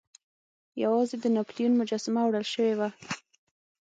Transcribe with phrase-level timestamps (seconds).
[0.83, 2.89] یوازې د ناپلیون مجسمه وړل شوې وه.